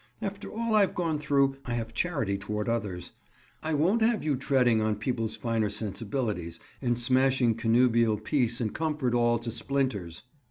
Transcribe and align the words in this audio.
After 0.19 0.49
all 0.51 0.73
I've 0.73 0.95
gone 0.95 1.19
through, 1.19 1.57
I 1.63 1.75
have 1.75 1.93
charity 1.93 2.35
toward 2.35 2.67
others. 2.67 3.11
I 3.61 3.75
won't 3.75 4.01
have 4.01 4.23
you 4.23 4.35
treading 4.35 4.81
on 4.81 4.95
people's 4.95 5.37
finer 5.37 5.69
sensibilities 5.69 6.59
and 6.81 6.99
smashing 6.99 7.53
connubial 7.53 8.17
peace 8.19 8.59
and 8.59 8.73
comfort 8.73 9.13
all 9.13 9.37
to 9.37 9.51
splinters." 9.51 10.23